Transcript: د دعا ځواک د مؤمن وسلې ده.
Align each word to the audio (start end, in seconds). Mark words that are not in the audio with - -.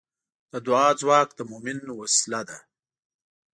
د 0.51 0.53
دعا 0.65 0.89
ځواک 1.01 1.29
د 1.35 1.39
مؤمن 1.51 1.77
وسلې 1.99 2.41
ده. 2.49 2.57